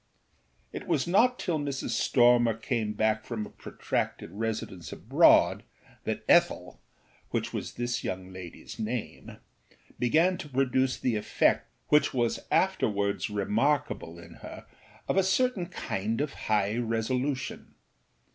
It 0.73 0.87
was 0.87 1.05
not 1.05 1.37
till 1.37 1.59
Mrs. 1.59 1.91
Stormer 1.91 2.55
came 2.55 2.93
back 2.93 3.23
from 3.23 3.45
a 3.45 3.51
protracted 3.51 4.31
residence 4.31 4.91
abroad 4.91 5.61
that 6.05 6.23
Ethel 6.27 6.79
(which 7.29 7.53
was 7.53 7.73
this 7.73 8.03
young 8.03 8.31
ladyâs 8.31 8.79
name) 8.79 9.37
began 9.99 10.39
to 10.39 10.49
produce 10.49 10.97
the 10.97 11.17
effect, 11.17 11.69
which 11.89 12.15
was 12.15 12.39
afterwards 12.49 13.29
remarkable 13.29 14.17
in 14.17 14.37
her, 14.41 14.65
of 15.07 15.17
a 15.17 15.23
certain 15.23 15.67
kind 15.67 16.19
of 16.19 16.33
high 16.33 16.75
resolution. 16.79 17.75